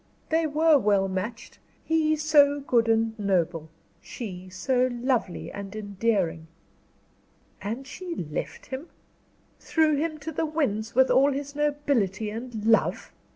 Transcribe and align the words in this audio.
They 0.29 0.47
were 0.47 0.79
well 0.79 1.07
matched; 1.07 1.59
he 1.83 2.15
so 2.15 2.59
good 2.59 2.89
and 2.89 3.13
noble; 3.19 3.69
she, 4.01 4.49
so 4.49 4.89
lovely 4.91 5.51
and 5.51 5.75
endearing." 5.75 6.47
"And 7.61 7.85
she 7.85 8.15
left 8.15 8.65
him 8.65 8.87
threw 9.59 9.95
him 9.97 10.17
to 10.17 10.31
the 10.31 10.47
winds 10.47 10.95
with 10.95 11.11
all 11.11 11.31
his 11.31 11.53
nobility 11.55 12.31
and 12.31 12.65
love!" 12.65 13.11